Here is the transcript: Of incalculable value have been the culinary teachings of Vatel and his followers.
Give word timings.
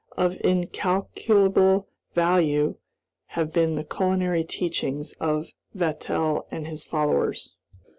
Of 0.17 0.41
incalculable 0.43 1.87
value 2.15 2.77
have 3.27 3.53
been 3.53 3.75
the 3.75 3.83
culinary 3.83 4.43
teachings 4.43 5.13
of 5.19 5.49
Vatel 5.75 6.47
and 6.51 6.65
his 6.65 6.83
followers. 6.83 7.53